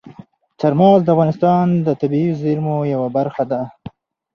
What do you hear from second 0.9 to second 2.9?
د افغانستان د طبیعي زیرمو